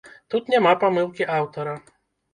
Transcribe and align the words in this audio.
Тут 0.33 0.47
няма 0.53 0.71
памылкі 0.83 1.29
аўтара. 1.37 1.79